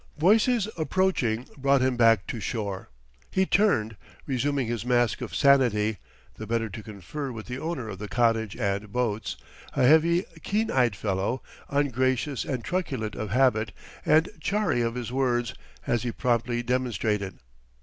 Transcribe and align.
Voices 0.17 0.67
approaching 0.79 1.47
brought 1.57 1.79
him 1.81 1.95
back 1.95 2.25
to 2.25 2.39
shore. 2.39 2.89
He 3.29 3.45
turned, 3.45 3.97
resuming 4.25 4.65
his 4.65 4.83
mask 4.83 5.21
of 5.21 5.35
sanity, 5.35 5.97
the 6.37 6.47
better 6.47 6.69
to 6.69 6.81
confer 6.81 7.31
with 7.31 7.45
the 7.45 7.59
owner 7.59 7.87
of 7.87 7.99
the 7.99 8.07
cottage 8.07 8.57
and 8.57 8.91
boats 8.91 9.37
a 9.75 9.85
heavy, 9.85 10.23
keen 10.41 10.71
eyed 10.71 10.95
fellow, 10.95 11.43
ungracious 11.69 12.45
and 12.45 12.63
truculent 12.63 13.13
of 13.15 13.29
habit, 13.29 13.73
and 14.03 14.29
chary 14.39 14.81
of 14.81 14.95
his 14.95 15.11
words; 15.11 15.53
as 15.85 16.01
he 16.01 16.11
promptly 16.11 16.63
demonstrated. 16.63 17.37